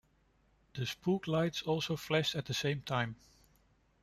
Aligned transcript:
The 0.73 0.87
Spooklights 0.87 1.61
also 1.61 1.95
flashed 1.95 2.33
at 2.33 2.45
the 2.47 2.55
same 2.55 2.81
time. 2.81 3.17